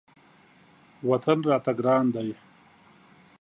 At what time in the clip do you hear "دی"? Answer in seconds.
2.15-2.29